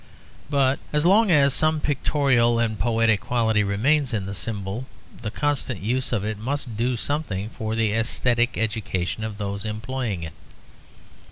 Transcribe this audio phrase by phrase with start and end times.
[0.49, 4.87] But as long as some pictorial and poetic quality remains in the symbol,
[5.21, 10.23] the constant use of it must do something for the aesthetic education of those employing
[10.23, 10.33] it.